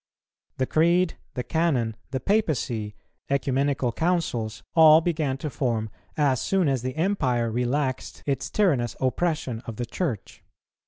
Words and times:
The 0.57 0.65
Creed, 0.65 1.13
the 1.35 1.43
Canon, 1.43 1.95
the 2.09 2.19
Papacy, 2.19 2.95
Ecumenical 3.29 3.91
Councils, 3.91 4.63
all 4.73 4.99
began 4.99 5.37
to 5.37 5.49
form, 5.51 5.91
as 6.17 6.41
soon 6.41 6.67
as 6.67 6.81
the 6.81 6.95
Empire 6.95 7.51
relaxed 7.51 8.23
its 8.25 8.49
tyrannous 8.49 8.95
oppression 8.99 9.61
of 9.67 9.75
the 9.75 9.85
Church. 9.85 10.43